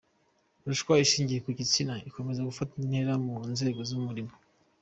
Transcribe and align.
Ruswa 0.67 0.93
ishingiye 1.05 1.39
ku 1.45 1.49
gitsina 1.59 1.93
ikomeje 2.09 2.41
gufata 2.49 2.71
indi 2.73 2.87
ntera 2.91 3.13
mu 3.25 3.35
nzego 3.53 3.79
z’umurimo 3.89 4.33